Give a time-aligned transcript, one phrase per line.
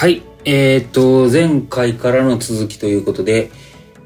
[0.00, 0.22] はい。
[0.46, 3.50] えっ、と、前回からの続きということで、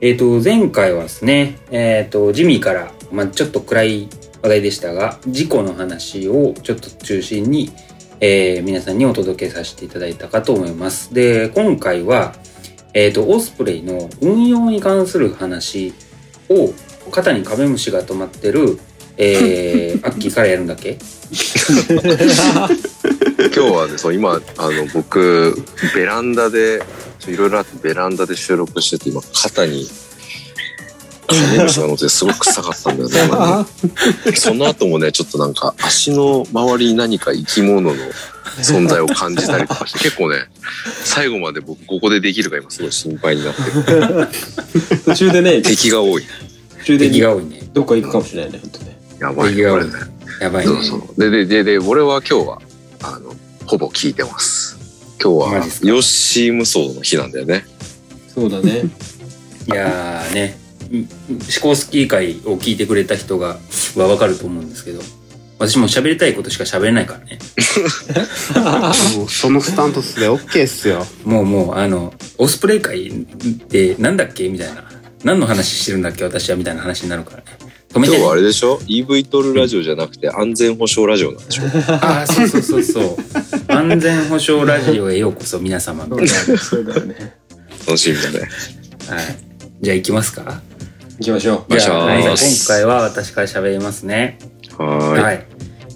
[0.00, 4.08] えっ、と、前回はですね、えっ、と、ジミーから、まあちょっと暗い
[4.42, 7.70] 話題でしたが、事故の話をちょっと中心に、
[8.18, 11.14] えー皆さんにお届けさせていただいたかと思います。
[11.14, 12.34] で、今回は、
[12.92, 15.94] えっ、と、オスプレイの運用に関する話
[16.50, 16.72] を、
[17.12, 18.80] 肩にカメムシが止まってる、
[19.16, 20.98] えー、 アッキーからやるんだっけ？
[23.48, 25.54] 今日はね、そう、今、あの、僕、
[25.94, 26.82] ベランダで、
[27.26, 29.86] いろいろあってベランダで収録してて、今、肩に、
[31.26, 33.66] カメムシが乗ってすごく臭かったんだよね今
[34.30, 34.36] ね。
[34.36, 37.96] その後もね、ちょっとなんか、足の周りに何か生き物の
[38.58, 40.36] 存在を感じたりとかして、結構ね、
[41.04, 44.28] 最後まで僕、ここでできるか今すごい心配になってる。
[45.06, 46.22] 途中でね、敵が多い。
[46.80, 47.62] 途中で敵が多いね。
[47.72, 48.98] どっか行くかもしれないね、本当ね。
[49.20, 50.06] やばい、敵が多いこれね。
[50.40, 50.72] やばいね。
[50.72, 51.20] そうそう。
[51.20, 52.58] で、で、で、で、俺は今日は、
[53.66, 54.76] ほぼ聞いてます。
[55.22, 57.64] 今日はヨッシー無双の日なんだよね。
[58.34, 58.82] そうだね。
[59.66, 60.58] いやーね、
[60.90, 61.06] 思
[61.62, 63.58] 考スキー会を聞いてくれた人が、
[63.96, 65.00] はわかると思うんですけど、
[65.58, 67.38] 私も喋りたいことしか喋れないからね。
[69.16, 71.06] もうそのスタントスで OK っすよ。
[71.24, 73.12] もうもう、あの、オスプレイ会っ
[73.68, 74.48] てなんだっけ？
[74.50, 74.84] みたいな。
[75.22, 76.24] 何の話してるんだっけ？
[76.24, 77.44] 私はみたいな話になるからね。
[77.94, 81.62] 今日はあれでしょ ?EV トルラジオじゃなくて安全保障ラジオなんでしょ？
[82.02, 83.16] あ あ、そうそうそうそう。
[83.68, 86.04] 安全保障ラジオへようこそ皆様。
[86.08, 86.84] そうはい。
[86.84, 87.34] だよね。
[87.86, 88.48] 楽しみだね。
[89.80, 90.60] じゃあ行きますか？
[91.20, 92.36] 行きましょお願いしじゃあ、はい今
[92.66, 94.38] 回は私から喋りますね。
[94.76, 95.22] はーい。
[95.22, 95.46] はい。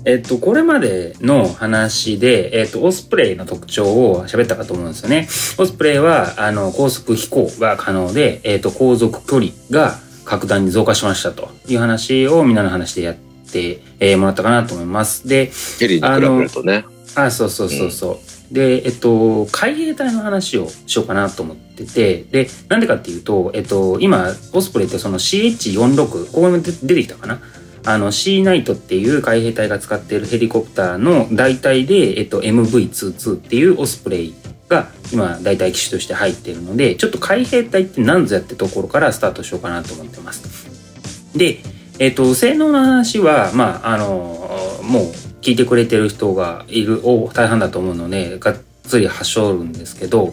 [0.04, 5.28] えっと、これまでの話で、えっと、オスプレイの特徴を喋ったかと思うんですよね。
[5.58, 13.16] オスプレイは、あの、高速飛行が可能で、えっと、航続距離が格段に増加しましたという話をみんなの話でやっ
[13.50, 15.26] て、えーもらったかなと思います。
[15.26, 16.84] で、ヘリに比べるとね。
[17.14, 18.20] あ、そうそうそうそ
[18.50, 18.54] う。
[18.54, 27.40] で、えっと、海兵隊の話をしようかなと思ってて、で、なんでかっていうと、えっと、今、オスプレイってその CH46、ここに出出てきたかな？
[27.84, 34.34] あの、C ナイトっていう海兵隊が使っているヘリコプターの代替で、えっと、MV22 っていうオスプレイ
[34.68, 40.68] が今、代替機種として入っているので、ちょっと海兵隊って何ぞやってところからスタートしようかなと思ってます。
[41.36, 41.60] で、
[41.98, 45.04] えっ、と、性能の話は、まあ、あの、もう
[45.40, 47.02] 聞いてくれてる人がいる、
[47.32, 50.32] 大半だと思うので、がっつりはしょるんですけど、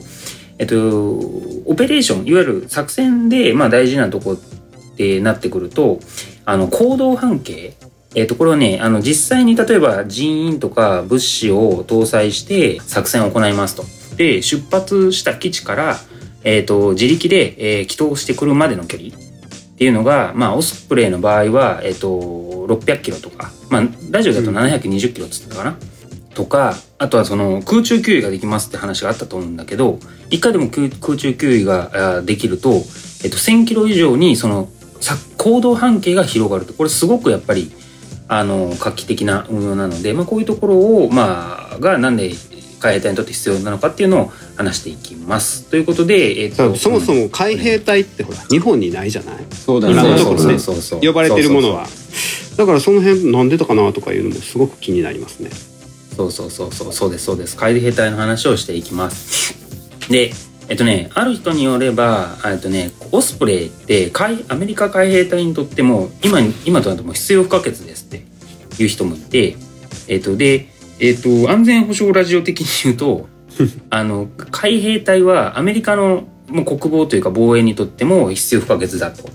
[0.58, 1.20] えっと、
[1.66, 6.00] オペレーション、いわゆる作戦で、まあ大事なとこってなってくると、
[6.46, 7.74] あの、行動半径、
[8.16, 13.84] えっと、これはね、あの、実際に例えば人員とか物資を搭載して作戦を行いますと。
[14.16, 15.98] で、出発した基地から、
[16.44, 19.10] えっと、自力で、えー、帰投してくるまでの距離。
[19.76, 25.78] っていうのが、まあ、オスプレイの場合は、えっ、と、600キロとか、まあ、ラジオだと720キロっつったかな、
[26.34, 30.00] とか、あとはその空中給油ができますって話があったと思うんだけど、
[30.30, 32.72] 一回でも空空中給油ができると、
[33.26, 34.70] えっ、と、1000キロ以上にその、
[35.02, 36.74] さ行動半径が広がると。
[36.74, 37.70] これすごくやっぱり、
[38.28, 42.32] あの、画期的な運用なので、まあ、こういうところを、まあ、がなんで
[42.80, 45.64] 海兵隊にとって必要なのかっていうのを話していきます。
[45.70, 49.38] ということで、えっ、と、そもそも海兵隊ってほら、日本にないじゃない？
[49.54, 49.94] そうだね。
[49.94, 52.58] 今のところねそうそうそう呼ばれてるものはそうそう。
[52.58, 55.50] だからその辺なんでだかなとかいうのもすごく気になりますね。
[56.16, 59.54] そうそうそうそうそうですそうです海兵隊の話をしていきます
[60.10, 60.32] で
[60.70, 67.95] えっとねある人によればえっとねオスプレイって海アメリカ海兵隊にとっても今に今となっても必要不可欠です
[68.80, 69.56] いう人もいて
[70.08, 70.68] えっとで
[71.00, 73.28] えっと安全保障ラジオ的に言うと
[73.90, 79.30] あの海兵隊はアメリカのもう国防というか防衛にとっても必要不可欠だと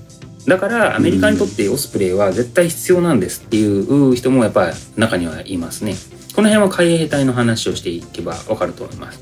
[0.46, 5.94] だからアメリカにとってオスプレイは絶対必要なんですっていう人もやっぱり中にはいますね。
[6.34, 9.20] この辺は海兵隊の話をしていけばわかると思います。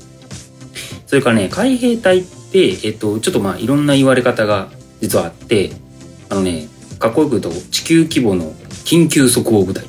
[1.05, 4.69] それからね、海兵隊って、えっと、ちょっとまあいろんな言われ方が
[5.01, 5.71] 実はあって、
[6.29, 6.67] あのね、
[6.99, 8.51] かっこよく言うと地球規模の
[8.85, 9.83] 緊急速報部隊。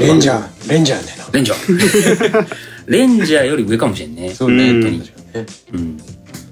[0.00, 1.26] レンジャー、レンジャーねな。
[1.32, 2.46] レンジャー
[2.86, 4.32] レンジャーより上かもしれんね。
[4.34, 4.70] そうね。
[4.70, 5.10] うん本当に。
[5.72, 5.98] うん。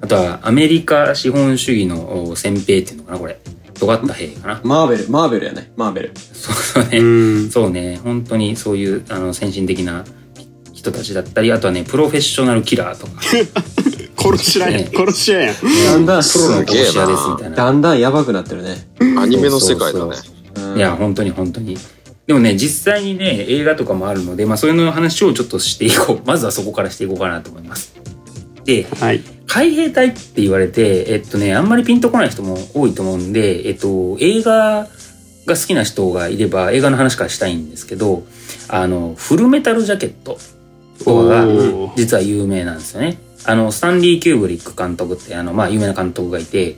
[0.00, 3.38] あとはアメリカ資本主義のお先兵っていうのかな、これ。
[3.75, 4.61] 尖った兵かな。
[4.62, 5.73] マーベル、マーベルやね。
[5.76, 6.12] マーベル。
[6.32, 6.99] そうそうね。
[6.99, 7.50] うん。
[7.50, 10.05] そうね、本当にそういうあの先進的な
[10.73, 13.20] 人たちだったり、あとはね、プロフェッショナルキラーとか、
[14.17, 14.81] 殺し屋やん。
[14.82, 15.56] ね殺し屋やん。
[15.56, 17.56] だんだん、プロの殺し屋ですみたいな。
[17.56, 18.87] だんだんやばくなってるね。
[19.19, 20.17] アニメの世界だね。
[20.17, 20.35] うん
[20.76, 21.76] いや、本当に本当に。
[22.26, 26.21] でもね、実際にね、映画とかもあるので、まあそういうの話をちょっとしていこう。
[26.26, 27.94] まずはそこからしていこうかなと思います。
[28.65, 29.23] で、はい。
[29.47, 34.88] 海兵隊って言われて、えっとね、あんまりピンとこない人も多いと思うんで、えっと、映画
[35.47, 38.25] が好きな人がいれば映画の話からしたいんですけど、
[38.69, 40.38] あの、フルメタルジャケット
[41.05, 41.47] とかが
[41.94, 43.19] 実は有名なんですよね。
[43.44, 46.76] あの、スタンリー・キューブリック監督って、あの、まあ、有名な監督がいて、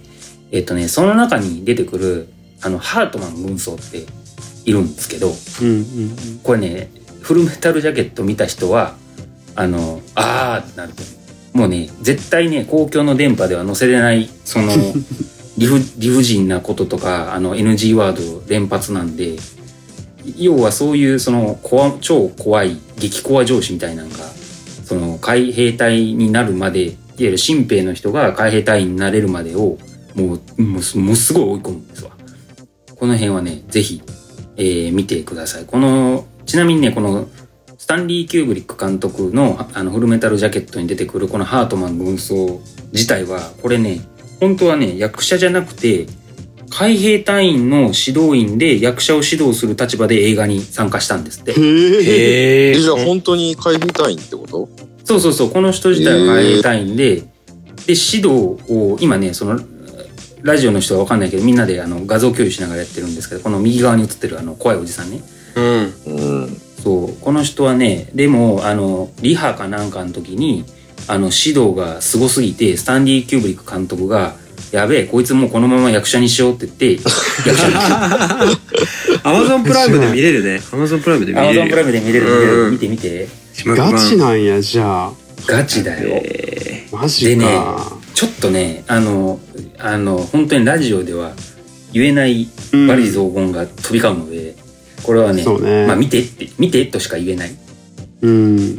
[0.50, 2.28] えっとね、その中に出てくる、
[2.62, 4.04] あの、ハートマン軍曹って
[4.66, 5.32] いるんですけど、
[5.62, 6.90] うんうんこれね、
[7.22, 8.96] フルメタルジャケット見た人は、
[9.54, 11.02] あの、あーってなると。
[11.56, 14.72] もうね、絶対ね、公共の電波では載せれない、その、
[15.56, 19.36] 理不、理不尽なこととか、あの、NG ワード連発なんで、
[20.36, 24.16] 要はそういう、その、怖超怖い、激怖上司みたいなのが、
[24.84, 29.78] その、海兵隊になるまで、いわゆる新兵の人が海兵隊員になれるまでを、
[30.14, 32.10] もう、もうす、もうすごい追い込むんですわ。
[32.94, 34.02] この辺はね、ぜひ、
[34.56, 35.64] えー見てください。
[35.66, 37.28] この、ちなみにね、この、
[37.78, 42.60] スタンリー・キューブリック監督のあのフルメタルジャケットに出てくるこのハートマン軍曹
[42.92, 44.00] 自体は、これね、
[44.40, 46.06] 本当はね、役者じゃなくて、
[46.68, 51.52] 海兵隊員の指導員で役者を指導する立場で映画に参加したんですって。
[51.52, 52.74] へえ。
[52.74, 54.68] じゃあ本当に海兵隊員ってこと？
[55.04, 57.24] そうそうそう、この人自体は海兵隊員で、で、
[57.88, 58.28] 指導
[58.68, 59.60] を、今ね、その、
[60.46, 65.20] ラジオの人はわかんないけど、みんなであの画像共有しながらやってるんですけど、この右側に映ってるあの怖いおじさんね。
[65.56, 65.94] うん。
[66.06, 66.60] うん。
[66.82, 70.64] そう、この人はね、でも、あの、リハかなんかの時に、
[71.08, 74.36] あの、指導がすごすぎて、スタンディー・キューブリック監督が、
[74.70, 77.02] やべえ、こいつもうこのまま役者にしようって言って、
[77.46, 77.74] 役者に
[79.22, 80.60] アマゾンプライムで見れるね。
[80.72, 81.70] アマゾンプライムで見アマゾンれるよ。
[81.70, 83.28] プライムで見れる見て見て。
[83.64, 85.12] ガチなんや、じゃあ。
[85.46, 86.20] ガチだよ。
[86.22, 88.05] えマジか。
[88.16, 89.38] ちょっとね、あの、
[89.78, 91.32] あの、本当にラジオでは
[91.92, 94.56] 言えないうんバリ雑言が飛び交うので、
[95.02, 97.54] これはね、ねまあ見てって、見てとしか言えない。
[98.22, 98.56] うん。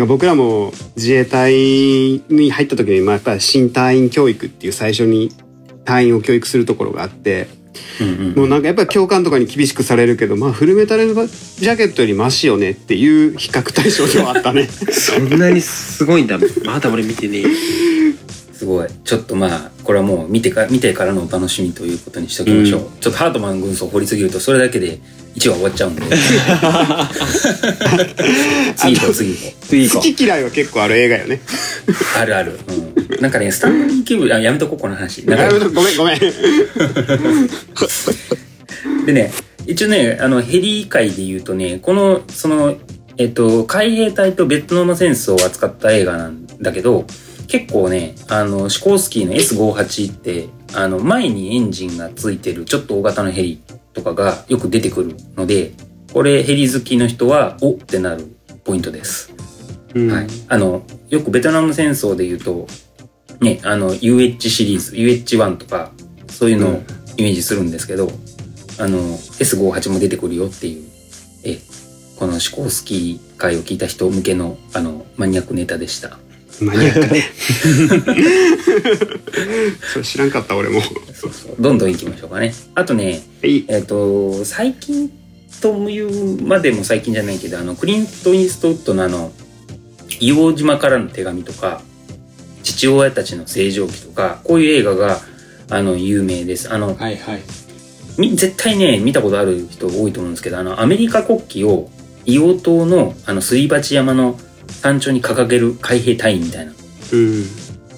[0.00, 5.30] か僕らも自衛隊に入った時に、まあ、やっぱり新隊員教育っていう最初に
[5.84, 7.46] 隊員を教育するところがあって、
[8.00, 8.34] うんうん。
[8.34, 14.62] もうなんかやっぱり教官とかに厳しくされるけど、まあフルメタルジャケットよりマシよねっていう比較対象ではあったね。
[14.62, 16.40] ー そんなにすごいんだ。
[16.64, 17.44] まだ俺見てね
[18.86, 22.80] ちょっとまあ、これはもう見てか、見てからのお楽しみということにしておきましょう。
[23.00, 24.98] ちょっとハートマン軍曹掘りすぎると、それだけで
[25.36, 26.02] 1話終わっちゃうんで。
[28.76, 31.40] 次行こう、次行こ次行こ好き嫌いは結構ある映画よね。
[31.86, 31.92] う。
[32.18, 32.58] あるある。
[32.68, 33.20] うん。
[33.20, 35.24] なんかね、スタンドリーキューブ、あ、やめとこう、この話。
[35.26, 36.18] なんかごめんごめん。
[39.06, 39.32] でね、
[39.66, 42.76] 一応ね、あの、ヘリ界で言うとね、この、その、
[43.16, 47.04] えっと、海兵隊とベトナム戦争を扱った映画なんだけど、
[47.48, 53.62] 結構ね、あの、シコースキーの S58 って、あの、前にエンジンがついてるちょっと大型のヘリ
[53.94, 55.72] とかがよく出てくるので、
[56.12, 58.26] これヘリ好きの人は、おってなる
[58.64, 59.32] ポイントです。
[59.94, 60.26] うんはい。
[60.48, 62.66] あの、よくベトナム戦争で言うと、
[63.40, 65.90] ね、あの、UH シリーズ、UH1 とか、
[66.28, 66.82] そういうのを
[67.16, 68.10] イメージするんですけど、
[68.78, 70.84] あの、S58 も出てくるよっていう、
[71.44, 71.58] え、
[72.16, 76.18] このシコースキー回を聞いた人向けの、あの、マニアックネタでした。
[76.60, 77.24] マニアックね。
[79.92, 80.80] それ知らんかった俺も。
[81.14, 81.56] そうそう。
[81.58, 82.54] どんどん行きましょうかね。
[82.74, 83.64] あとね、いい。
[83.68, 85.10] えっ、と、最近
[85.60, 89.32] というまでも最近じゃないけど、あの、クリント・イーストウッドのあの、
[90.20, 91.82] 硫黄島からの手紙とか、
[92.62, 95.20] 父親たちの正常期とか、こういう映画が、
[95.70, 96.72] あの、有名です。
[96.72, 97.42] あの、はいはい。
[98.18, 101.90] み絶対ね、見たことある人多いと思うんですけど、あの、アメリカ国旗を
[102.24, 106.72] 硫黄島の、あの、すり鉢山の山頂に掲げる海兵隊員みたいな。
[107.12, 107.44] うん。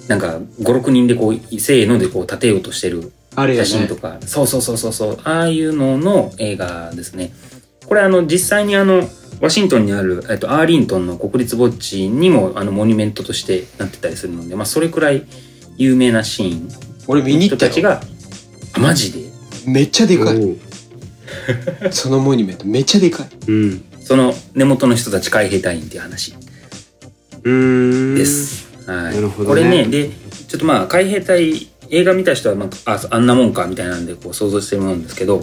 [0.07, 3.95] なんか、5、6人でこう、せーのでこう、立てようとしてる写真と。
[3.95, 7.31] か、そうそうそうそうそう、ああいうのの映画ですね。
[7.85, 9.07] これあの、実際にあの、
[9.39, 15.25] ワシントンにある、えっと、アーリントンの国立墓地にも、あの、モニュメントとしてなってたりするので、まあ、それくらい
[15.77, 16.69] 有名なシーン。
[17.07, 17.71] 俺見に行ったよ。
[17.71, 18.01] 人たちが、
[18.73, 19.31] あ、マジで？
[19.65, 20.57] めっちゃでかい。
[21.91, 23.29] そのモニュメントめっちゃでかい。
[23.47, 23.83] うん。
[24.01, 26.35] その根元の人たち海兵隊員っていう話。
[27.43, 28.69] です。
[28.87, 29.21] はい。
[29.21, 30.09] ねこれね、で、
[30.47, 35.41] ちょっとまあ、海兵隊、映画見た人は、まあ、ああんなもんかみたいなんでこう想像してるもんですけど、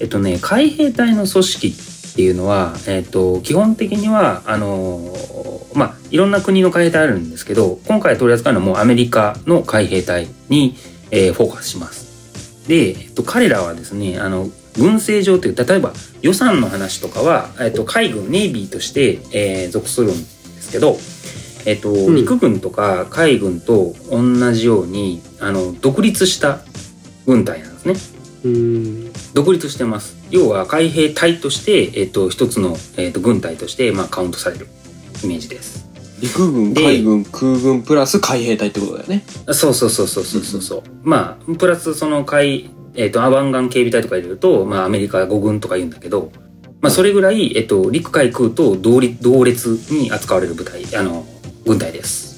[0.00, 10.76] えっとね、海兵隊の組織っていうのは、えっと、基本的には、あのーまあ、いろんな国の海兵隊あるんですけど、今回取り扱うのはもうアメリカの海兵隊に、
[11.10, 12.66] えーフォーカスします。
[12.68, 20.14] で、えっと、彼らはですね、あの、軍政上という、例えば予算の話とかは、えっと、海軍、ネイビーとして、えー属するんで
[20.60, 20.98] すけど、
[21.66, 26.60] えっと、ん陸軍とか海軍と同じように、あの、独立した
[27.26, 27.94] 軍隊なんですね。
[28.44, 29.12] うん。
[29.32, 30.16] 独立してます。
[30.30, 34.68] 要は海兵隊として、えっと、一つの、えっと、軍隊として、まあ、カウントされる
[35.22, 35.84] イメージです。
[36.20, 39.24] 陸軍、で海軍、空軍プラス海兵隊ってことだよね。
[39.52, 40.82] そうそうそうそうそうそうそう。
[41.02, 46.30] まあ、プラスその海、えっ、と、アバンガン警備隊とか入れると、まあ、アメリカ5軍とか言うんだけど、
[46.80, 51.26] まあ、それぐらい、えっ、と、陸海空と同立同列に扱われる部隊、あの、
[51.64, 52.34] 軍隊です。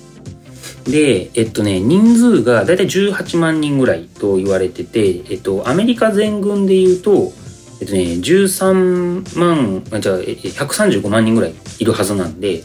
[0.85, 7.33] で、えっとね、人数がだいたい18万人ぐらいと言われてて、えっと、アメリカ全軍で言うと、
[7.81, 12.63] えっとね、13万、あ、じゃあ、え135万人ぐらいいるはずなんで、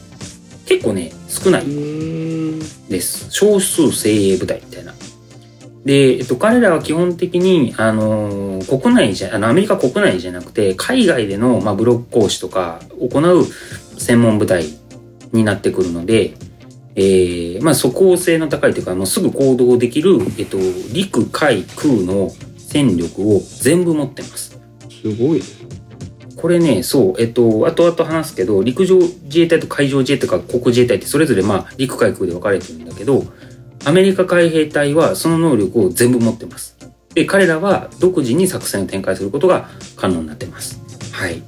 [0.67, 3.31] 結構ね、少なういです。
[3.31, 4.93] 少数精鋭部隊みたいな。
[5.83, 13.45] で、えっと、彼らは基本的に、あのー国内じゃ、あの、アメリカ国内じゃなくて、海外での、まあ、ブロック講師とか行う
[13.97, 14.65] 専門部隊
[15.33, 16.35] になってくるので、
[16.95, 20.57] えー、まあ、即応性の高いというか、もうすぐ行動できる、えっと、
[20.93, 24.59] 陸、海、空の戦力を全部持ってます。
[24.89, 25.45] すごいね
[26.41, 33.23] これね、そう、えっと、後々話すけど、陸上自衛隊と海上自衛隊とか航空自衛隊ってそれぞれまあ、陸海空で分かれてるんだけど、
[33.85, 36.77] アメリカ海兵隊はその能力を全部持ってます。
[37.13, 40.81] で、彼らは独自に作戦を展開することが可能になってます。
[41.11, 41.43] はい。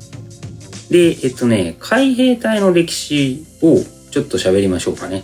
[0.91, 3.79] で、えっとね、海兵隊の歴史を
[4.11, 5.23] ちょっと喋りましょうかね。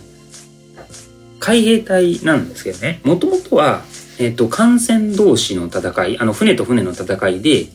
[1.40, 3.82] 海兵隊なんですけどね、もともとは、
[4.18, 7.66] えっと、艦船同士の戦い、あの、船と船の戦いで、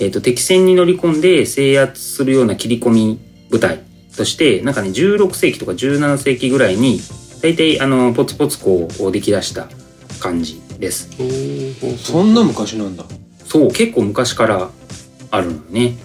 [0.00, 3.80] えっと、敵戦に乗り込んで制圧するような切り込み部隊
[4.16, 7.00] として、なんかね、16世紀とか17世紀ぐらいに、
[7.42, 9.68] 大体、あの、ポツポツこう、出来出した
[10.18, 11.10] 感じです。
[11.98, 13.04] そんな昔なんだ
[13.44, 14.70] そう、結構昔から
[15.30, 15.96] あるのね。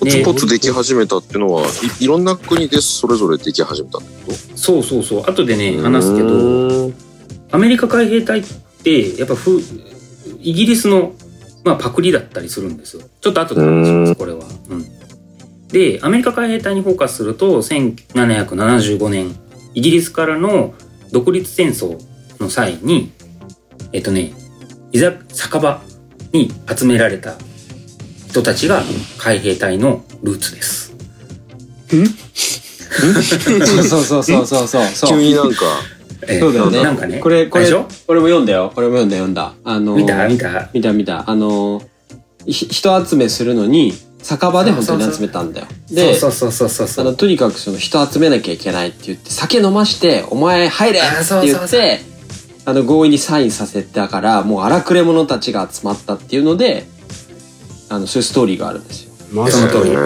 [0.00, 1.66] ポツポツでき始めたっていうのは、
[2.00, 5.20] いいろんな国でそれぞれでき始めたってこそうそうそう。
[5.20, 6.92] 後でとね、話すけど、ど。
[7.52, 8.44] アメリカ海兵隊っ
[8.82, 9.60] て、やっぱふ、
[10.40, 11.12] イギリスの、
[11.64, 13.02] まあ、パクリだったりするんですよ。
[13.20, 14.40] ちょっと後で話します、これは。
[14.70, 14.86] うん。
[15.68, 19.36] で、アメリカ海兵隊にフォーカスすると、1775年、
[19.74, 20.72] イギリスからの
[21.12, 21.98] 独立戦争
[22.40, 23.12] の際に、
[23.92, 24.32] えっとね、
[24.92, 25.82] いざ、酒場
[26.32, 27.34] に集められた
[28.30, 28.82] 人たちが
[29.18, 30.94] 海兵隊のルーツです。
[31.90, 31.96] そ
[33.98, 35.10] う そうそうそうそうそう。
[35.10, 35.64] 急になんか、
[36.28, 36.82] えーそうだよね。
[36.82, 37.66] なんかね、これこれ
[38.08, 38.70] 俺も読んだよ。
[38.74, 39.52] これも読んだ読んだ。
[39.64, 40.28] あの見た？
[40.28, 40.68] 見た？
[40.72, 41.28] 見た見た。
[41.28, 41.82] あの
[42.46, 45.66] ひ人集めするのに酒場で本当に集めたんだよ。
[45.90, 47.06] でそうそうそうそうそう。
[47.06, 51.08] あのとにかくその人集めなきゃいけないって言って酒飲まして「お前入れ!」って
[51.46, 52.02] 言って
[52.66, 56.86] あの合意にサインさせたからもう荒くれ者たちが集まったっていうので
[57.90, 59.12] あのそういうストーリーがあるんですよ。
[59.32, 60.00] マジその通りその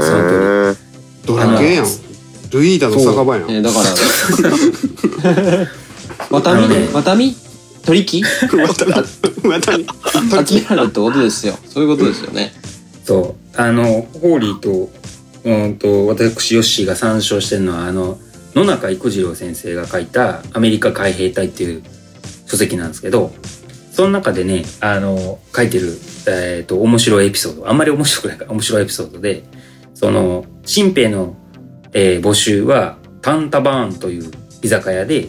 [1.27, 1.87] ドラゲーやん。
[2.51, 3.51] ルイーダの酒場やん。
[3.51, 5.67] えーだから
[6.31, 7.37] ワタミねワタミ
[7.85, 8.23] 取り木？
[8.23, 8.87] また
[9.47, 11.55] また集められるってことですよ。
[11.67, 12.53] そういうことですよね。
[13.05, 13.61] そう。
[13.61, 13.85] あの、
[14.21, 14.91] ホーリーと、
[15.45, 18.19] うんと、私、ヨッシーが参照してるのは、あの、
[18.55, 21.83] 野中育次郎先生が書いたアメリカ海兵隊っていう
[22.47, 23.33] 書籍なんですけど、
[23.95, 25.97] その中でね、あの、書いてる、
[26.27, 29.45] えっ、と、面白いエピソード、あんまり面白くないから面白いエピソードで、
[29.95, 31.37] その、新兵の、
[31.93, 34.33] えー募集は、タンタバーンという
[34.63, 35.29] 居酒屋で、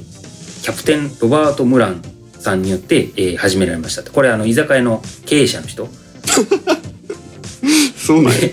[0.64, 2.02] キャプテンロバート・ムラン
[2.40, 4.12] さんによって、えー始められましたと。
[4.12, 5.88] これ、あの、居酒屋の経営者の人。
[7.96, 8.40] そうなんや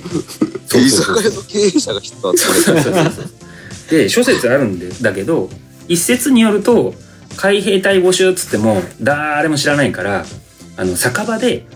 [0.77, 5.51] 居酒屋の経営者が人だったで諸説あるんでだけど
[5.89, 6.95] 一説によると
[7.37, 10.25] 海兵隊募集っつっても誰も知らないから
[10.77, 11.67] あの酒場で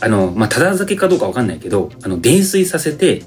[0.00, 3.22] あのまあただ酒かどうかわかんないけどあの泥酔させて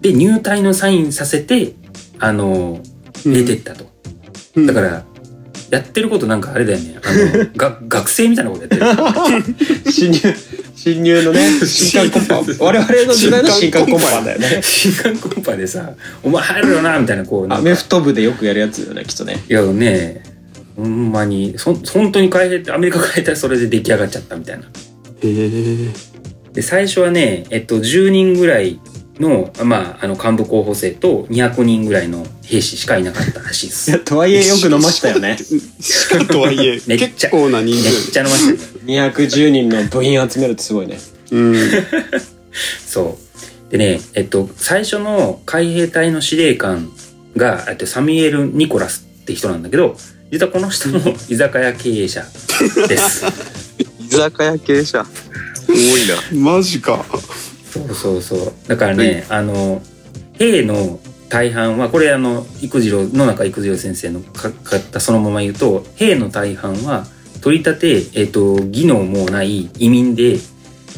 [0.00, 1.74] で入隊のサインさせて
[2.18, 2.80] あの
[3.24, 3.86] 入れてったと、
[4.66, 5.04] だから
[5.70, 6.98] やってることなんかあれだよね。
[7.02, 9.90] あの が学生みたいなことやってる。
[9.90, 10.34] 侵入
[10.76, 12.64] 侵入のね 新刊コンパ。
[12.64, 14.60] 我々の時代の新刊コンパだよね。
[14.62, 15.90] 新刊コンパでさ
[16.22, 19.42] 「お前入るよな」みたいなこうアメフト部でよくやるやつよねきっとね。
[19.48, 20.22] いやね、
[20.76, 24.64] ほんまに、そ本当に海兵隊、アメリカ海兵隊それで出来上がっちゃったみたいな。
[24.64, 24.68] へ
[25.22, 25.90] え
[26.52, 28.78] で、最初はね、えっと、10人ぐらい
[29.18, 33.98] の、まあ、あの、幹部候補生と200人ぐらいの兵士しかいなかったらしいです。
[34.00, 35.38] とはいえよく飲ましたよね。
[35.38, 38.58] しかとはいえ めっちゃ結構な人めっ数ちゃ飲ましたね。
[38.86, 40.98] 210人の部員集めるってすごいね。
[41.30, 41.56] うん
[42.86, 43.18] そ
[43.68, 43.72] う。
[43.72, 46.90] でね、えっと、最初の海兵隊の司令官
[47.36, 49.96] が、えっと、サミュエル・ニコラスって人なんだけど、
[50.30, 52.24] 実はこの人も居酒屋経営者
[52.88, 53.24] です。
[54.08, 55.04] 居酒屋経営者。
[55.66, 56.52] 多いな。
[56.52, 57.04] マジか
[57.68, 58.52] そうそうそう。
[58.68, 59.82] だからね、あの、
[60.34, 67.06] 兵の大半は、これあの、育次郎、野中育次郎先生の書かったそのまま言うと、兵の大半は、
[67.40, 67.80] 取り立
[68.12, 70.38] て、えっ、と、技能もない移民で、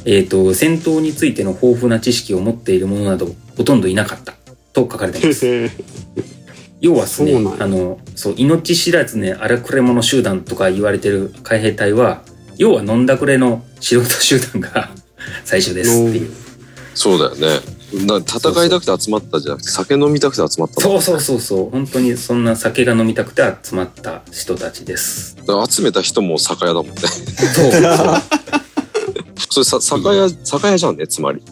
[0.05, 4.35] えっ、と、戦闘についての豊富な知識を持っている者など、ほとんどいなかった。
[4.75, 5.47] と書かれています。
[6.81, 12.23] 要はですねあの、そう、命知らずね、荒くれ者集団とか言われてる海兵隊は、
[12.57, 14.91] 要は飲んだくれの素人集団が
[15.45, 16.31] 最初ですっていう。
[16.95, 17.61] そうだよね。
[17.95, 26.95] な戦いたくて集まったじゃなくて酒飲みたくて集まったのそうそうそうそう本当にそんな酒が飲みたくて集まった人たちですだから集めた人も酒屋だもんね。
[26.97, 27.83] そうそう
[29.51, 31.43] それさ酒屋酒屋じゃんねつまり。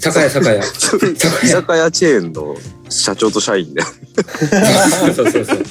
[0.00, 0.54] 酒屋酒屋。
[0.60, 0.62] 居
[1.16, 1.46] 酒屋。
[1.48, 2.56] 酒屋チェーンの
[2.88, 3.82] 社長と社員で。
[5.14, 5.62] そうそうそう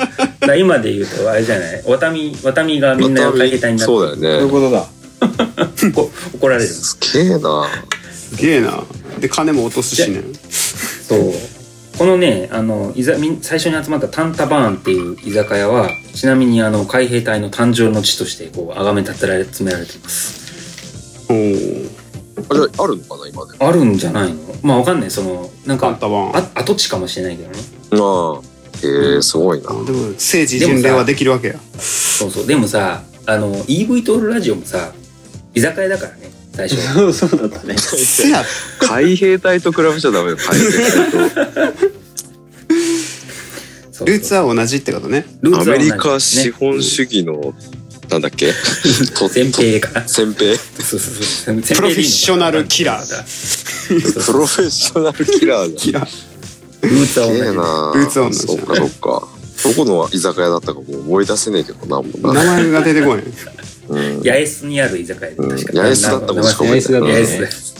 [0.41, 1.83] だ今で言うとあれじゃない？
[1.85, 3.93] ワタミワタミがみんな海兵隊になって。
[3.93, 4.49] そうだよね。
[4.51, 4.85] ことだ。
[5.93, 7.67] こ怒られるすげえな。
[8.29, 8.83] すげえな。
[9.19, 10.21] で金も落とすしね。
[11.07, 11.33] そう。
[11.97, 20.41] このねあのいざ最初に集まったタンタバーンっていう居酒屋はちなみにあの海兵隊の誕生の地としてこう崇め立てられ詰められています。
[21.29, 21.89] おー
[22.49, 24.39] あじゃああるのかな今であるんじゃないの？
[24.61, 27.57] まあわかんないそのなんかあ跡地かもしれないけどね
[27.91, 28.35] も。
[28.35, 28.55] ああ。
[28.85, 29.69] へえすごいな。
[29.85, 34.91] でも聖地巡礼はできるわけやそうそうでもさあの EV トールラジオもさ
[35.53, 37.77] 居酒屋だからね最初 そうそうだったね。
[37.77, 38.43] せや
[38.79, 40.37] 海兵隊と比べちゃダメよ。
[40.37, 41.73] 海兵隊
[43.91, 45.57] そうそうルーツは同じってことねと。
[45.57, 47.53] アルーツは同じメリカ資本主義の、
[48.09, 48.53] なんだっけ？
[49.17, 50.01] と先兵か。
[50.01, 50.55] な先兵？
[50.55, 51.55] そうそうそう。
[51.61, 53.09] プロフェッショナルキラー。
[53.11, 53.23] だ
[54.25, 55.79] プロフェッショナルキラーだ。
[55.79, 56.07] キラ
[56.81, 57.45] ルーツは同じな。
[57.47, 59.27] ルーツは同じそっかそっか。
[59.63, 62.43] どこの居酒屋だったかもう思い出せねえけどな、名な。
[62.53, 63.25] 前が出てこない。
[63.87, 64.21] うん。
[64.23, 65.31] 八重洲にある居酒屋。
[65.31, 67.75] 八重洲だったもん八重洲です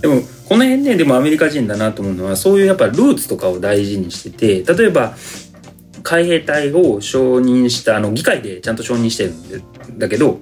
[0.00, 5.16] でもこの辺ねでもアメリカ人だなと思うのはそういうやっぱルーツとかを大事にしてて例えば
[6.06, 9.32] 海兵隊を承認したあの議会でちゃんと承認してる
[9.92, 10.38] んだけど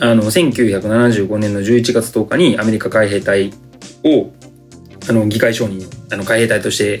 [0.00, 3.52] あの1975年の11月10日にアメリカ海兵隊
[4.04, 4.30] を
[5.08, 5.84] あの議会承認
[6.14, 7.00] あの海兵隊として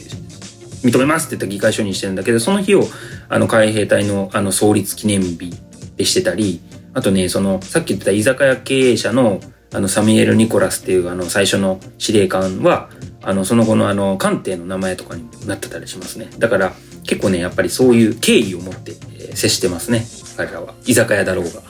[0.82, 2.82] 認めますって言った議会承認してるんだけどその日を
[3.28, 5.52] あの海兵隊のあの創立記念日
[5.96, 6.60] でしてたり
[6.94, 9.38] あとねそのさっき言ってた居酒屋経営者の
[9.72, 12.90] あのサミエル・ニコラスっていうあの最初の司令官は
[13.24, 16.28] あのその後のあの艦艇の名前とかにもなってたりしますね。
[16.38, 16.72] だから
[17.04, 20.06] 結構ねやっぱりそういう敬意を持って、えー接してますね。
[20.36, 20.74] 彼らは。
[20.86, 21.62] 居酒屋だろうが。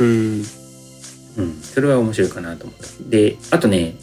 [0.00, 0.44] うん。
[1.36, 2.86] うん、それは面白いかなと思った。
[3.10, 3.96] で、あとね、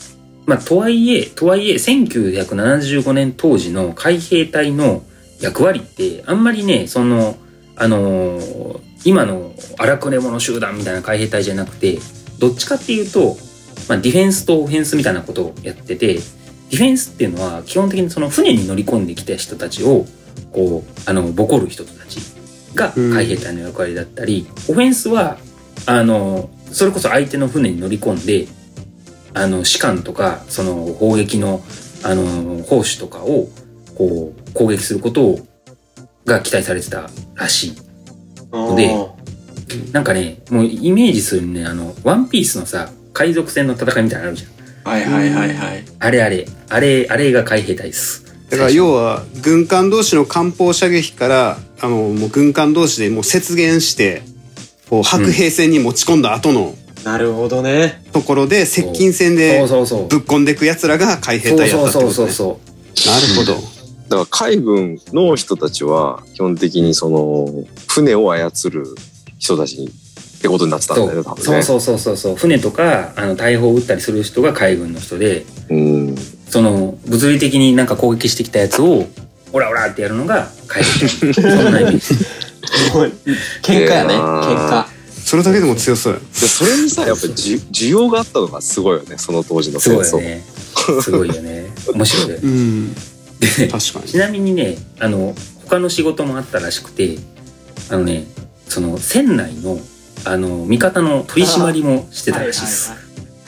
[0.45, 5.03] まあ、とはいえ、とはいえ、1975年当時の海兵隊の
[5.39, 7.37] 役割って、あんまりね、その、
[7.75, 11.99] あのー今の荒くれ者集団みたいな海兵隊じゃなくて、
[12.37, 13.37] どっちかっていうと、
[13.87, 16.19] まあ、ディフェンスとオフェンスみたいなことをやってて、
[16.69, 20.05] ディフェンスっていうのは基本的にその船に乗り込んできた人たちを、
[20.51, 22.19] こう、あの、ボコる人たち
[22.75, 25.37] が海兵隊の役割だったり、オフェンスは、
[25.85, 28.47] あの、それこそ相手の船に乗り込んで、
[29.33, 31.63] あの、士官とか、その砲撃の、
[32.03, 33.49] あの、砲手とかを、
[33.95, 35.39] こう、攻撃することを、
[36.25, 37.75] が期待されてたらしい。
[38.75, 38.95] で
[39.91, 44.51] なんかね、もうイメージするね、あの、ワンピースのさ、海賊船の戦いみたいなのあるじゃん。
[44.83, 45.85] はいはいはいはい。
[45.99, 48.25] あれあれ、あれ、あれが海兵隊です。
[48.49, 54.23] だから要は軍艦同士の艦砲射撃からあのもう軍艦同士でもう接舷して
[54.89, 58.03] こう白兵戦に持ち込んだ後のなるほどね。
[58.11, 59.59] ところで接近戦で。
[59.59, 59.67] ぶっ
[60.19, 62.69] 込んでいく奴らが海兵隊やったそうってことそうそうねそう。
[63.07, 68.85] なるほどだから海軍の人たちは基本的にその船を操る
[69.37, 69.89] 人たち
[70.39, 71.43] ってことになってたんだよね、多分ね。
[71.43, 72.35] そうそうそうそうそう。
[72.37, 76.15] 船とかあの大砲を撃ったりする人が海軍の人でうん。
[76.49, 79.05] その物理的になんか攻撃してきたやつを
[79.51, 80.81] オラオラってやるのが海
[81.21, 81.33] 軍。
[81.33, 82.13] そんなイメージ。
[82.95, 83.11] もう
[83.61, 84.13] 喧嘩やね。
[84.13, 84.99] ええな喧嘩。
[85.25, 90.11] それだけでも強そうやでそれにさ、やっぱりじ需要があったのがすごいよね、その当時のす戦争。
[90.13, 90.43] ごいよね。
[91.03, 91.65] すごいよね。
[91.93, 92.35] 面白い。
[92.35, 92.93] うん。
[92.93, 92.99] で
[93.71, 94.05] 確かに。
[94.07, 97.17] ちなみにねあの他の仕事もあったらしくて
[97.91, 98.25] あのね
[98.67, 99.77] その船内の
[100.25, 102.93] あの味方の取り締まりもしてたらしいです、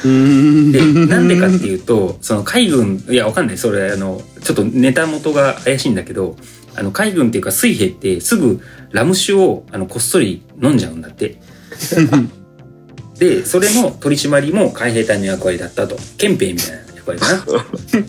[0.05, 0.71] うん。
[0.71, 3.57] でなんでかっていうとその海軍いやわかんない。
[3.57, 6.37] それあのちょっとネタ元が怪しいんだけど
[6.75, 11.37] あの海軍っていうか水兵ってすぐラム酒をあのこっそり飲んじゃうんだって。
[13.21, 15.95] でそれの取り締まりも海兵隊の役割だったと。
[16.17, 17.39] 憲兵みたいな役割かな。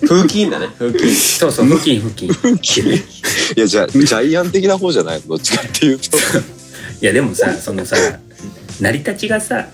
[0.08, 0.68] 風だね。
[0.78, 1.14] 風紀。
[1.14, 2.14] そうそう付近付
[2.62, 2.94] 近
[3.54, 5.26] いや、じゃあ、ジャイアン的な方じゃないの？
[5.28, 6.16] どっちかっていうと。
[7.02, 7.96] いやでもさそのさ
[8.80, 9.68] 成り立ちがさ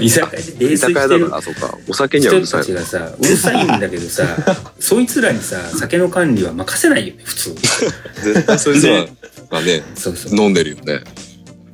[0.00, 1.76] 居酒屋で泥居酔してるあ、そうか。
[1.88, 4.24] お酒にはう人るさいたちがさうるさいんだけどさ
[4.80, 7.54] そいつらにさ酒の管理は任せないよね普通
[8.24, 9.06] 絶対そいつら
[9.50, 11.00] がね、そうそう飲んでるよね。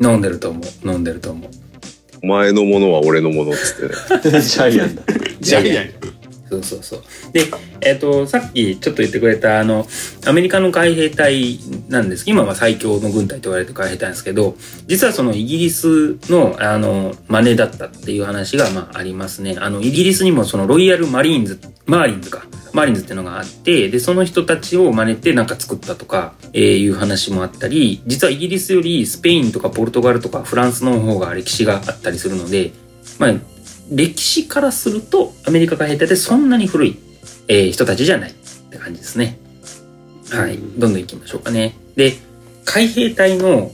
[0.01, 1.51] 飲んでると思う飲んでると思う
[2.23, 3.89] お前のものは俺のものっつっ
[4.23, 4.41] てね。
[4.41, 5.03] ジャイアンだ。
[5.41, 5.91] ジャイアン
[6.49, 7.03] そうそうそう。
[7.33, 7.45] で、
[7.81, 9.87] えっ、と、さっきちょっと言ってくれた、あの、
[10.27, 14.57] アメリカの海兵隊なんです今は最強の軍隊と言われて海兵隊なんですけど、
[14.87, 19.57] 実はそのイギリスの、あの、真似だったっていう話が、まあ、ありますね。
[19.59, 22.47] あの、イギリスにもそのロイヤルマリーンズ、マーリンズか。
[22.73, 32.73] マーリンズっていうのがあって、で、その人たちを真似てなんか作ったとか、えーいう話もあったり、実はイギリスよりスペインとかポルトガルとかフランスの方が歴史があったりするので、
[33.19, 33.35] まあ、
[33.91, 36.99] 歴史からするとアメリカ海兵隊ってそんなに古い、
[37.49, 39.39] えー人たちじゃないって感じですね。
[40.31, 40.59] はい。
[40.59, 41.75] どんどん行きましょうかね。
[41.95, 42.15] で、
[42.65, 43.71] 海兵隊の、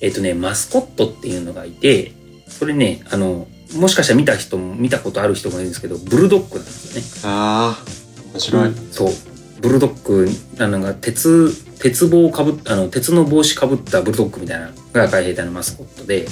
[0.00, 2.12] えっ、とね、マスコットっていうのがいて、
[2.48, 7.06] それね、あの、もしかしたら見た人も、見たことある人もいるんですけど、ブルドッグなんですよね。
[7.24, 8.72] ああ、面白い。
[8.92, 9.12] そう。
[9.60, 16.26] ブルドッグ、あの、が鉄、鉄棒をかぶっあの、鉄の帽子かぶったブルドッグみたいなのが海兵隊のマスコットで、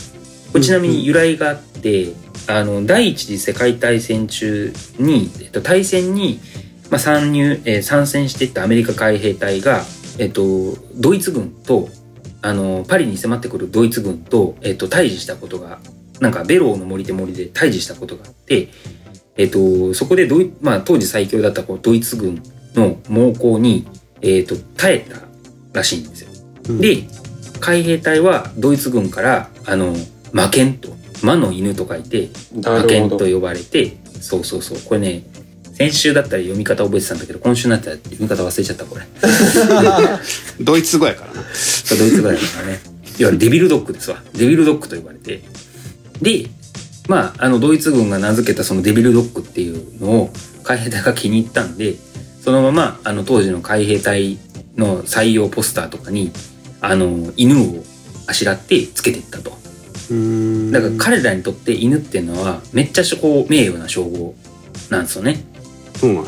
[0.52, 2.12] これちなみに由来があって、
[2.48, 6.40] あの、第一次世界大戦中に、えっと、大戦に、
[6.90, 9.84] まあ、参入、えー参戦していったアメリカ海兵隊が、
[10.18, 11.88] えっと、ドイツ軍と、
[12.40, 15.78] あの、パリに迫ってくるドイツ軍と、えっと、対峙したことが、
[16.20, 18.68] なんか、ベローの森で森で対峙したことがあって、
[19.36, 22.42] えっと、そこでドイ、まあ、当時最強だったこうドイツ軍
[22.74, 23.86] の猛攻に、
[24.20, 25.20] えっと、耐えた
[25.72, 26.30] らしいんですよ。
[26.70, 27.04] うんで、
[27.60, 29.94] 海兵隊はドイツ軍から、あの、
[30.32, 32.88] 魔剣と、魔の犬と書いて、な魔るほど。
[32.88, 34.78] 剣と呼ばれて、そうそうそう。
[34.80, 35.24] これね、
[35.74, 39.06] 先週だったら読み方覚えてたんだけど、今週になったら読み方忘れちゃった、これ。
[40.60, 41.42] ドイツ語やからな。
[41.98, 42.80] ドイツぐらいだからね。
[43.18, 44.22] いわゆるデビルドッグですわ。
[44.34, 45.42] デビルドッグと呼ばれて。
[46.20, 46.46] で、
[47.08, 51.94] まあ、あの、ドイツ軍が名付けたそのデビルドッグっていうのを海兵隊が気に入ったんで、
[52.42, 54.38] そのまま、あの、当時の海兵隊
[54.76, 56.32] の採用ポスターとかに、
[56.80, 57.84] あの、犬を
[58.26, 59.56] あしらってつけていったと。
[60.72, 64.34] だから彼らにとって犬っていうのはめっちゃこう名誉な称号
[64.90, 65.44] なんですよね。
[65.96, 66.24] そうなん。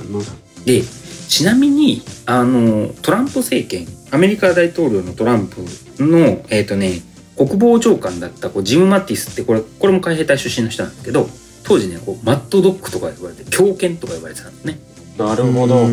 [0.64, 0.82] で、
[1.28, 5.64] ちなみに、あの、トランプ政権、アメリカ大統領のトランプ
[5.98, 7.00] の、えっ、とね、
[7.36, 11.28] 国防長官だったこうジム・マティスって、これ、これも海兵隊出身の人なんですけど、
[11.62, 14.78] 当時ね、こうマッドドッグとか呼ばれて、狂犬とか呼ばれてたんですね。
[15.16, 15.86] なるほど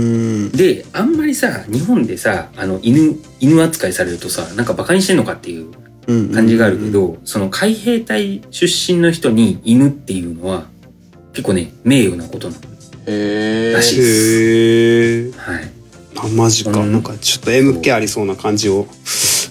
[0.58, 5.72] で、あんまりさ、日本でさ、あの、犬、犬扱いされるとさ、なんか馬鹿にしてんのかっていう
[6.08, 10.68] 感じがあるけど、その海兵隊出身の人に犬っていうのは、
[11.34, 12.62] 結構ね、名誉なことなの。
[13.08, 13.74] へえ。
[13.74, 15.32] らしいへえ。
[15.36, 15.72] はい。
[16.16, 16.72] あ、マジか。
[16.72, 18.88] うんなんかちょっと MK ありそうな感じを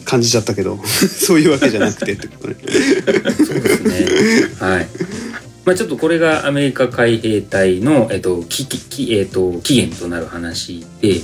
[0.05, 2.57] 感じちゃったけど、 そういうわけじゃなくてってことね。
[2.62, 4.07] そうですね。
[4.59, 4.88] はい。
[5.66, 11.21] まあちょっとこれがアメリカ海兵隊の、えっと、き、き、きえっと、起源となる話で、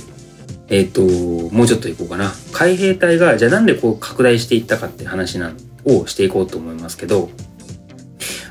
[0.69, 2.31] えっと、もうちょっといこうかな。
[2.51, 7.29] 海兵隊が、じゃあなんでこう拡大していったかって話なんをしていこうと思いますけど、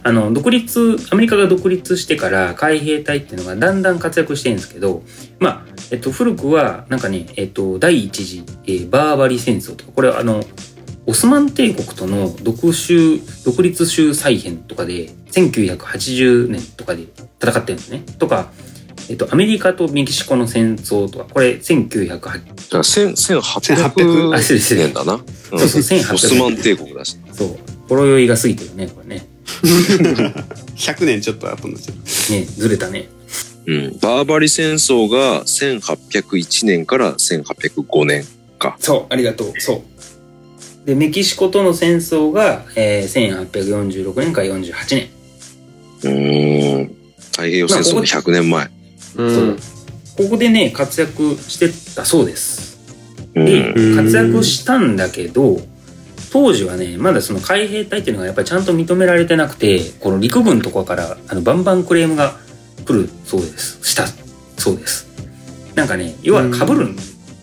[0.04, 5.02] あの、独立、アメリカが独立してから海兵隊っていうのがだんだん活躍してるんですけど、
[5.38, 10.42] まあ、えっと、古くは、なんかね、えっと、第一次、えーバーバリ戦争とか、これはあの、
[11.06, 17.04] オスマン帝国との独州、独立州再編とかで、1980年とかで
[17.40, 18.04] 戦ってるんですね。
[18.18, 18.50] とか、
[19.12, 24.94] えっと、アメリカとメキシコの戦争とか、これ1980、だから1000 1800あ、1800失礼失礼年。
[24.94, 25.12] だな。
[25.12, 27.18] うんそうそう1800オスマン帝国だし。
[27.30, 27.58] そう。
[27.90, 29.28] ほろ酔いが過ぎてるね、これね。
[30.76, 32.32] 100年ちょっと後になっちゃう。
[32.32, 33.10] ね、ずれたね。
[33.66, 33.98] うん。
[34.00, 38.24] バーバリ戦争が1801年から1805年
[38.58, 38.78] か。
[38.80, 39.52] そう、ありがとう。
[39.58, 39.84] そ
[40.84, 40.86] う。
[40.86, 45.10] で、メキシコとの戦争が、えー、1846年から48年。
[46.04, 46.96] うーん。
[47.30, 48.70] 太平洋戦争の100年前。
[49.16, 49.22] う
[49.52, 49.56] ん。
[50.16, 52.78] ここでね、活躍してたそうです。
[53.34, 53.44] うん。
[53.44, 55.60] で、うん活躍したんだけど、
[56.32, 62.36] 当時はね、まだその海兵隊っていうのがやっぱりちゃんと認められてなくて、この陸軍とかからあのバンバンクレームが
[62.86, 63.78] 来るそうです。
[63.82, 64.06] した
[64.56, 65.06] そうです。
[65.74, 66.88] なんかね、要は被る、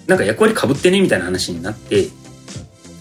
[0.07, 2.07] なんか役割被ってねみたいな話になって、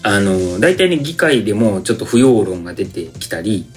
[0.03, 3.69] あの、大体ね、議会でもちょっと不要論が出てきたり、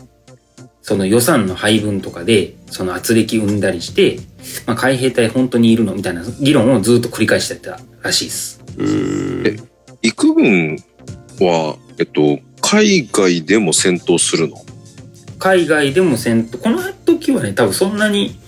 [0.82, 4.18] その予算の配分とかで、その圧力生んだりして、
[4.66, 8.60] まあ、海兵隊本当にいるのみたいな議論をずっと繰り返してたらしいです。
[9.44, 9.56] え
[10.02, 10.76] 陸軍
[11.40, 14.56] は、えっと、海外でも戦闘するの？
[15.38, 18.38] 海外でも戦闘この時はね多分そんなに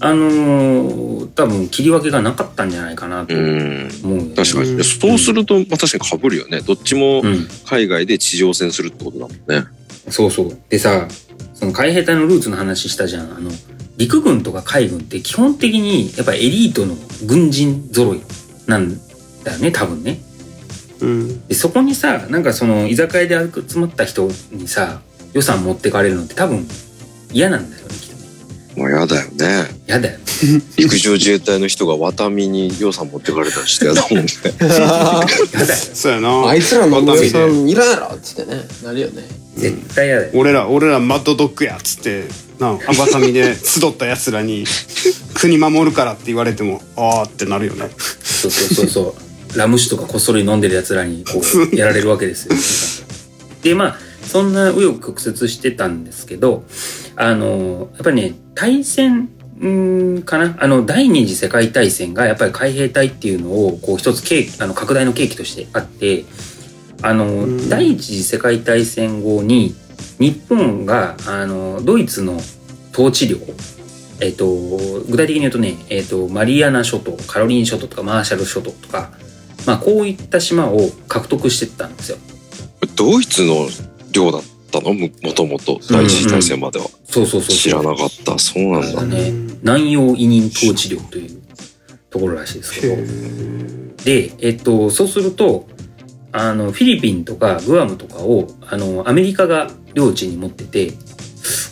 [0.00, 3.88] あのー多分切り分けがなかったんじゃないかなとうん。
[4.04, 4.72] 思うよね、確かに。
[4.72, 6.60] うんそうすると、まあ、確かに被るよね。
[6.60, 9.66] どっちもうん海外で地上戦するってことだもんね。
[10.10, 11.08] そうそうでさ
[11.54, 13.50] その海兵隊のルーツの話したじゃんあの
[13.96, 16.94] 陸軍とか海軍って基本的にやっぱエリートの
[17.26, 18.20] 軍人揃い
[18.66, 18.96] なん
[19.44, 20.20] だよね多分ね
[21.00, 25.00] うんでそこにさなんかその居酒屋で集まった人にさ
[25.32, 26.66] 予算持ってかれるのって多分
[27.32, 28.24] 嫌なんだよねきっとね
[28.76, 29.68] まあやだよね。
[29.86, 30.18] やだよ。
[30.76, 34.26] 陸上自衛隊の人がワタミに予算持ってかれたりしてやだもんね。
[35.52, 35.78] やだよ。
[35.94, 39.22] そうやなあいつらの渡辺予算いらんやろっつってねなるよね
[39.56, 40.32] 絶対やだよ。
[40.34, 42.24] 俺ら俺らマッドドッグやっつって
[42.58, 44.64] なあバサミで集ったやつらに
[45.34, 47.88] 国守るからって言われてもああってなるよね
[48.22, 49.16] そうそうそうそ
[49.54, 49.58] う。
[49.58, 51.40] ラム酒とかこっそり飲んでる奴らにこ
[51.72, 53.06] うやられるわけですよ。
[53.62, 56.64] でまあそんな紆余曲折してたんですけど
[57.14, 59.30] あのやっぱりね大戦
[59.64, 60.56] んかな？
[60.58, 66.24] あの第二次世界大戦がやっぱり海兵隊っていうのをこう一つ契あの拡大の契機としてあって
[67.02, 69.74] あのん第一次世界大戦後に
[70.18, 72.38] 日本があのドイツの
[72.92, 73.38] 統治領
[74.20, 79.10] えっと、具体的に言うとね、えっと、マリアナ諸島、カロリン諸島とかマーシャル諸島とか、
[79.66, 82.18] まあ、こういった島を獲得してったんですよ。
[82.94, 83.66] ドイツの
[84.12, 84.94] 領だったの？
[84.94, 86.86] ももともと第一次大戦までは。
[87.04, 87.56] そうそうそうそう。
[87.56, 88.38] 知らなかった。
[88.38, 89.02] そうなんだ。
[89.04, 91.42] ね、南洋委任統治領という
[92.08, 94.04] ところらしいですけど。
[94.04, 95.66] で、えっと、そうすると、
[96.36, 100.92] あの、フィリピンとかグアムとかを、あの、アメリカが領地に持ってて、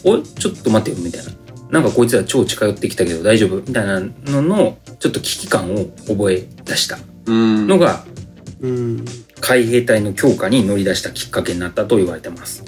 [0.05, 1.33] おい、ちょっと待ってよ、みたいな。
[1.70, 8.05] なんかこいつら超近寄ってきたけど大丈夫みたいなのの、ちょっと危機感を覚え出したうんのが、
[8.61, 9.05] うん
[9.40, 12.62] 海兵隊の強化に乗り出したきっかけになったと言われてます。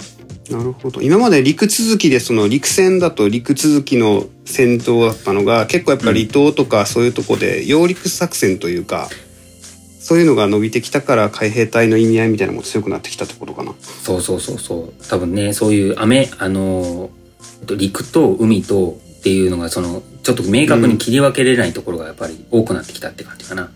[0.49, 9.07] なるほど今まで陸続きでその陸戦だと陸続きの戦闘だったのが結構やっぱ離島とかそういうとこで揚陸作戦というか
[10.05, 13.73] そういうのが伸びてきたから海兵隊の意味合いみたいなのも強くなってきたってことかな。
[13.81, 15.07] そうそうそうそう。
[15.09, 17.09] 多分ね、そういう雨、あの、
[17.61, 23.71] えっと陸と海とっていうのが、その、ちょっと明確に切り分けれないところがやっぱり多くなってきたって感じかな。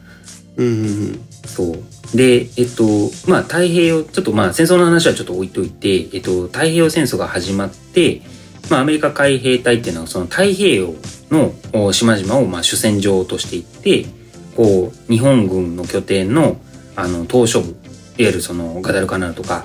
[0.58, 2.16] うんうんうんそう。
[2.16, 2.84] で、えっと、
[3.28, 8.22] まあ太平洋、ちょっとまあ戦争の話はちょっと置いといて、えっと、太平洋戦争が始まって、
[8.70, 10.94] まあアメリカ海兵隊っていうのはその太平洋
[11.32, 14.19] のお島々をまあ主戦場としていって、
[14.60, 16.58] こう、日本軍の拠点の、
[16.98, 17.78] あの、島嶼部、いわ
[18.18, 19.64] ゆるそのガダルカナルとか、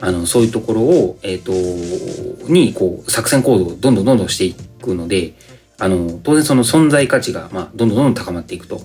[0.00, 1.52] あの、そういうところを、えっ、と、
[2.48, 5.34] に、こう、作戦行動をどんどんどんどんしていくので、
[5.78, 8.80] あの、当然その存在価値が、まあ、どんどんどんどん高まっていくと。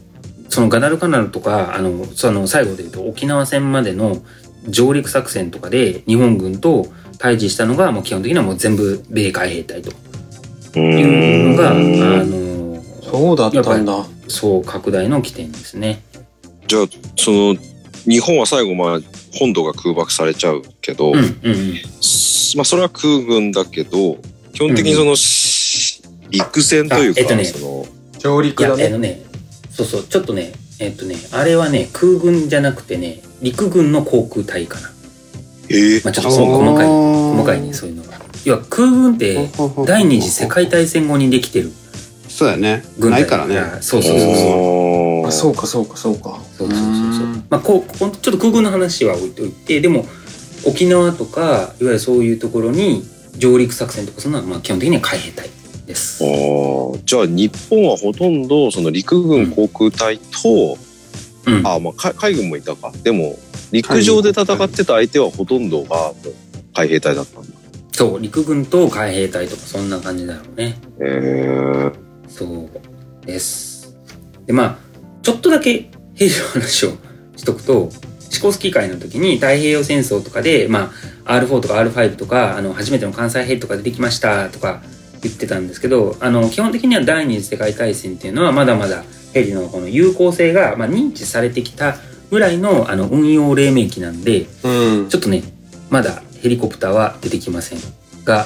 [0.50, 4.22] そのガダルカナルとか、あの、その最後で言うと沖縄戦までの
[4.68, 6.86] 上陸作戦とかで日本軍と
[7.18, 9.92] 対峙したのが、もう基本的にはもう全部米海兵隊と
[10.76, 12.30] ういうのが、あん。
[12.30, 12.49] の、
[13.12, 16.02] そうだったんだそう、拡大の起点ですね。
[16.68, 17.56] じゃあ、その、
[18.08, 19.00] 日本は最後、まあ、
[19.34, 21.74] 本土が空爆されちゃうけど、うん、うん、うん。
[22.56, 24.18] まあ、それは空軍だけど、
[24.54, 27.86] 基本的にその、し陸戦というか、あえっとねその、
[28.20, 29.22] 上陸だねのね、
[29.72, 34.92] そうそう、ちょっとね、えっとね、あれはね、空軍じゃなくてね、陸軍の航空隊かな。
[35.72, 38.20] ええまあちょっとそう細かい、細かいね、そういうのが。
[38.46, 39.50] 要は空軍って、
[39.86, 41.72] 第二次世界大戦後にできてる
[42.40, 42.86] そうやね。
[42.98, 43.20] 軍隊。
[43.20, 43.62] ないからね。
[43.82, 45.28] そうそうそうそう。
[45.28, 46.40] あそうかそうかそうか。
[46.58, 47.26] そうそうそうそう。
[47.26, 47.46] うん。
[47.50, 50.06] まあこうちょっと空軍の話は置いといてでも
[50.66, 53.04] 沖縄とかいわゆるそういうところに
[53.38, 55.50] 上陸作戦とかそんなのはまあ基本的には海兵隊
[55.86, 56.24] です。
[56.24, 57.04] あー。
[57.04, 60.78] じゃあ日本はほとんどその陸軍航空隊と、
[61.46, 62.94] うん、あまあ海海軍もいたか。
[63.04, 63.38] でも
[63.74, 66.14] 陸上で戦ってた相手はほとんどが
[66.74, 67.50] 海兵隊だったんだ。
[67.92, 70.78] そう陸軍と海兵隊とかそんな感じだろうね。
[71.02, 72.70] へえそ
[73.24, 73.96] うです。
[74.46, 74.78] でまあ
[75.22, 76.92] ちょっとだけ兵士の話を
[77.36, 77.90] しとくと
[78.30, 80.92] シコスキー会の時に太平洋戦争とかで、ま
[81.26, 84.82] あ、R4 とか R5 とかあの初めての関西兵とか出てきましたとか
[85.22, 91.98] 言ってたんですけどあの基本的には第二次世界大戦っていうのはまだまだヘリのこの有効性が、まあ、認知されてきた
[92.30, 95.44] ぐらいのあの運用黎明期なんでうんちょっとね
[95.90, 97.80] まだヘリコプターは出てきません
[98.24, 98.46] が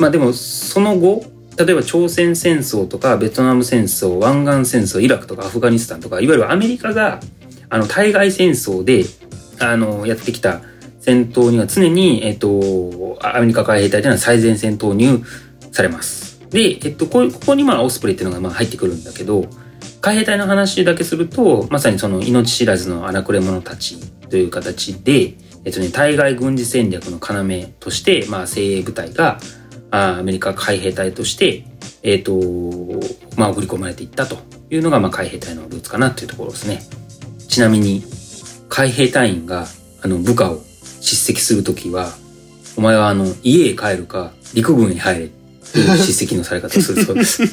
[0.00, 1.24] まあでもその後
[1.58, 7.20] 例えば朝鮮戦争とかベトナム戦争湾岸戦争イラクとかアフガニスタンとかいわゆるアメリカが
[7.68, 9.04] あの対外戦争で
[9.58, 10.60] あのやってきた
[11.00, 15.22] 戦闘には常に、えっと、アメリカ海兵隊というのは最前線投入
[15.72, 16.48] されます。
[16.50, 19.46] で、えっと、ここにまあオスプレイっていうのがまあ入ってくるんだけど
[20.00, 29.38] 海兵隊の話だけするとまさにその命知らずの荒くれ者たちという形で、えっとね、対外軍事戦略の要として、まあ、精鋭部隊が
[29.90, 31.64] アメリカ海兵隊として、
[32.02, 32.32] えっと
[33.36, 34.38] まあ、送り込まれていったと
[34.70, 36.82] いうのが、まあ、海兵隊のルーツかなというところですね。
[37.48, 38.04] ちなみに
[38.68, 39.66] 海兵隊員が
[40.02, 40.60] あの部下を
[41.00, 42.12] 叱責するときは
[42.76, 47.42] お前はあの家へ帰るか陸軍へ入れっていう叱責のされ方をするそうです。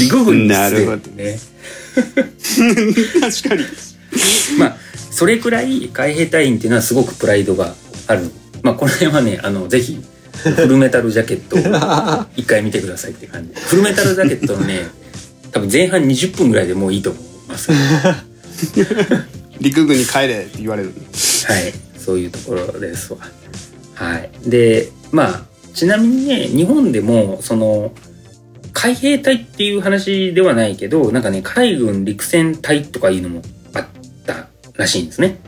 [0.00, 1.38] 陸軍になるほどね。
[1.94, 2.16] 確
[3.48, 3.64] かに
[4.58, 4.76] まあ
[5.10, 7.74] それくらい海兵隊員っていうのはすごくプライドが
[8.06, 8.30] ある。
[8.62, 13.60] まあこの辺はねあのぜひフルメタルジャケットを 一回見てくださいって感じ。
[13.60, 14.86] フルメタルジャケットのね
[15.52, 17.70] 多分前半20分ぐらいでもういいと思います。
[19.60, 20.92] 陸軍に帰れって言われる。
[21.46, 21.72] はい。
[21.98, 23.18] そういうところですわ。
[23.94, 24.30] はい。
[24.46, 25.42] でまあ
[25.74, 27.92] ちなみにね日本でもその
[28.72, 33.42] 海兵隊っていう話ではないけどなんかね海軍陸戦隊とかいうのも
[33.74, 33.86] あっ
[34.26, 35.38] たらしいんですね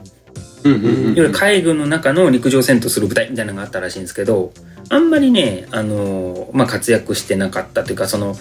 [0.65, 4.53] うんうんうんいわゆる海軍の中の陸上戦闘する部隊みたいなのがあったらしいんですけど、
[4.89, 8.37] あんまりね、あの、まあ、活躍してなかったというか、その、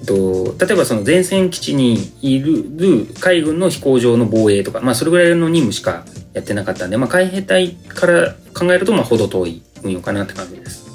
[0.00, 10.90] えっと、例えばその前線基地にいる海軍の飛行場の防衛とか、まあ、それぐらいの任務しかやってなかったんで、まあ、海兵隊から考えると、まあ、程遠い運用かなって感じです。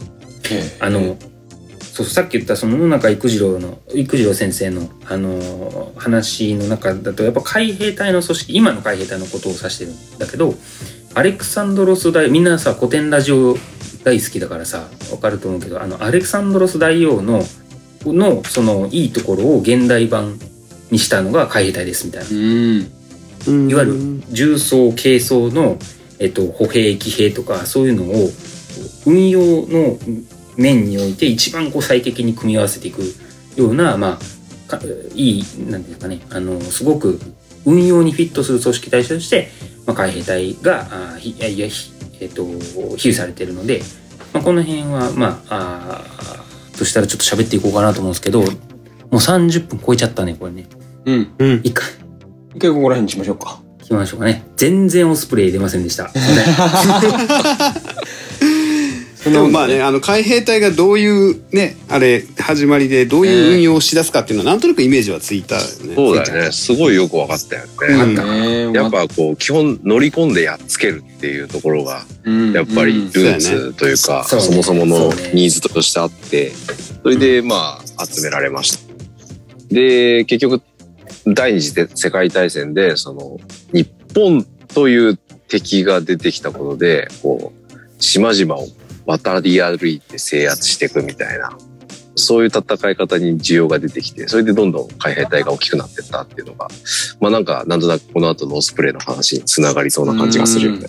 [0.80, 1.18] あの、
[1.98, 10.54] そうさっき言ったその野中育次郎の育次郎先生のあの話の中だとやっぱ海兵隊の組織今の海兵隊のことを指してるんだけど
[11.16, 13.56] アレクサンドロス大みんなさ古典ラジオ
[14.04, 17.42] 大好きだからさわかると思うけどあのアレクサンドロス大王の
[18.06, 20.38] のそのいいところを現代版
[20.92, 22.30] にしたのが海兵隊ですみたいな。
[22.30, 23.70] うん。
[23.72, 25.80] いわゆる重装軽装の、
[26.20, 28.30] えっと、歩兵騎兵とかそういうのを
[29.06, 29.98] 運用の
[30.58, 33.02] 面において一番こう最適に組み合わせていく
[33.56, 34.80] ような、まあ、か
[35.14, 37.20] いいなんていうかねあのすごく
[37.66, 39.50] 運用にフィットする組織体として、
[39.86, 43.82] まあ、海兵隊があひいやいやひえっと比喩されているので、
[44.34, 46.04] まあ、この辺はまあ
[46.74, 50.68] あとしたらちょっと喋っていこうかなと思うんですけどもう30分超えちゃったねこれね。
[51.06, 51.34] うん。
[51.40, 51.62] うん。
[51.64, 51.86] 一回。
[52.56, 53.62] 一回ここら辺にしましょうか。
[53.80, 54.44] 行きましょうかね。
[54.58, 56.12] 全然オスプレイ出ませんでした
[59.32, 65.96] すいまあねあの海兵隊がどういうねあれ始まりでどういう運用をしだすかっていうのはなんとなくイメージはついたよね。
[65.96, 66.52] そうだよね。
[66.52, 67.72] すごいよく分かったよね。
[68.04, 68.72] うん。
[68.72, 72.54] ねやっぱこう、基本乗り込んでやっつけるっていうところが、うん。
[72.54, 76.52] やっぱりルーツというか、そもそものニーズとしてあって、
[77.04, 78.94] それでまあ集められました。
[79.70, 80.62] で、結局、
[81.26, 83.38] 第二次世界大戦で、その、
[83.74, 83.86] 日
[84.16, 88.68] 本という敵が出てきたことで、こう、島々を
[89.08, 91.58] 渡り歩いて制圧していくみたいな、
[92.16, 96.68] そういう戦い方に需要が出てきて、それでどんどん海兵隊が大きくなっていったっていうのが、
[97.20, 100.88] まあなんか、なんとなくこの後のオスプレイの話につながりそうな感じがするよね。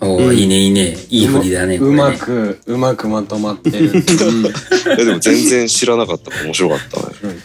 [0.00, 0.96] おーいいねいいね。
[1.10, 1.96] いい振りだねこれね。
[1.96, 4.50] うまくうまくまとまってる、う んい
[4.86, 6.30] やでも全然知らなかった。
[6.44, 7.36] 面白かったね。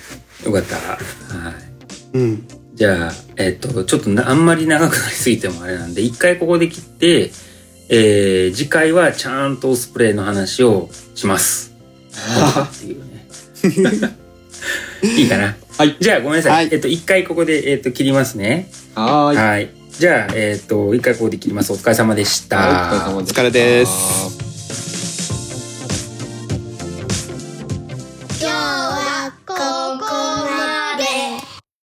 [0.44, 0.76] よかった。
[0.76, 1.52] は
[2.14, 2.18] い。
[2.18, 2.48] うん。
[2.74, 7.32] じゃあえっとちょっとなあんまり長くなりすぎてもあれなんで一回ここで切って
[7.90, 11.74] えー次回はちゃんとオスプレイの話をします。
[12.12, 13.28] っていうね
[15.18, 15.56] いいかな？
[15.78, 15.96] はい。
[16.00, 16.70] じゃあごめんなさい、はい。
[16.72, 18.70] えっと一回ここで、えっと切りますね。
[18.96, 19.38] はーい。
[19.38, 19.70] はい。
[19.92, 21.72] じゃあえっと一回ここで切ります。
[21.72, 23.42] お疲れ様でした、はいお疲れ様でした。
[23.42, 24.47] お疲れです